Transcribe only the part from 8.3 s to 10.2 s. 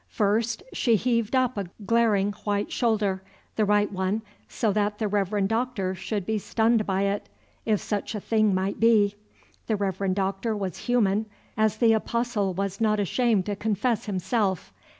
might be. The Reverend